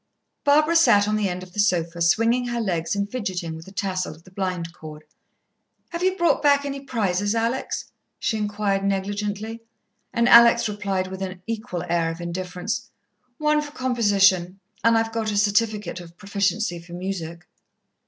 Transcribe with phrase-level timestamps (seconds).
[0.43, 3.71] Barbara sat on the end of the sofa, swinging her legs and fidgetting with the
[3.71, 5.03] tassel of the blind cord.
[5.89, 7.85] "Have you brought back any prizes, Alex?"
[8.17, 9.61] she enquired negligently.
[10.11, 12.89] And Alex replied with an equal air of indifference:
[13.37, 17.45] "One for composition, and I've got a certificate of proficiency for music."